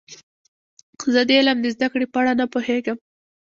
زه 1.13 1.21
د 1.27 1.29
علم 1.39 1.57
د 1.61 1.65
زده 1.75 1.87
کړې 1.93 2.05
په 2.13 2.17
اړه 2.21 2.31
نه 2.39 2.45
پوهیږم. 2.53 2.97